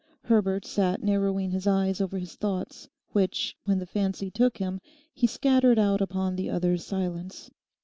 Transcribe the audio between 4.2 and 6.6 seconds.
took him, he scattered out upon the